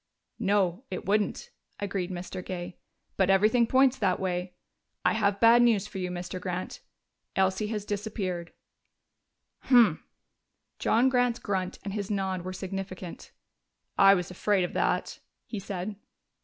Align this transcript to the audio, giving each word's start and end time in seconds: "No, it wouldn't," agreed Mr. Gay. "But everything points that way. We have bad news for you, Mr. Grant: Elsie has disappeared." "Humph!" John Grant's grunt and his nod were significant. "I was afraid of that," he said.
"No, 0.39 0.83
it 0.89 1.05
wouldn't," 1.05 1.51
agreed 1.79 2.09
Mr. 2.09 2.43
Gay. 2.43 2.75
"But 3.17 3.29
everything 3.29 3.67
points 3.67 3.99
that 3.99 4.19
way. 4.19 4.55
We 5.05 5.13
have 5.13 5.39
bad 5.39 5.61
news 5.61 5.85
for 5.85 5.99
you, 5.99 6.09
Mr. 6.09 6.41
Grant: 6.41 6.79
Elsie 7.35 7.67
has 7.67 7.85
disappeared." 7.85 8.51
"Humph!" 9.59 10.01
John 10.79 11.07
Grant's 11.07 11.37
grunt 11.37 11.77
and 11.83 11.93
his 11.93 12.09
nod 12.09 12.41
were 12.41 12.51
significant. 12.51 13.31
"I 13.95 14.15
was 14.15 14.31
afraid 14.31 14.63
of 14.63 14.73
that," 14.73 15.19
he 15.45 15.59
said. 15.59 15.95